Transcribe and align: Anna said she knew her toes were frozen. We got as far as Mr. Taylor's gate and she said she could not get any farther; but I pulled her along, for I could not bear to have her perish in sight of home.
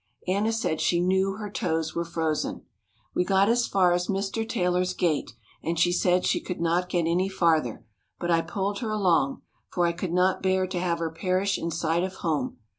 Anna 0.27 0.51
said 0.51 0.81
she 0.81 0.99
knew 0.99 1.33
her 1.33 1.47
toes 1.51 1.93
were 1.93 2.03
frozen. 2.03 2.63
We 3.13 3.23
got 3.23 3.47
as 3.49 3.67
far 3.67 3.93
as 3.93 4.07
Mr. 4.07 4.49
Taylor's 4.49 4.95
gate 4.95 5.33
and 5.61 5.77
she 5.77 5.91
said 5.91 6.25
she 6.25 6.39
could 6.39 6.59
not 6.59 6.89
get 6.89 7.05
any 7.05 7.29
farther; 7.29 7.85
but 8.19 8.31
I 8.31 8.41
pulled 8.41 8.79
her 8.79 8.89
along, 8.89 9.43
for 9.69 9.85
I 9.85 9.91
could 9.91 10.11
not 10.11 10.41
bear 10.41 10.65
to 10.65 10.79
have 10.79 10.97
her 10.97 11.11
perish 11.11 11.59
in 11.59 11.69
sight 11.69 12.03
of 12.03 12.15
home. 12.25 12.57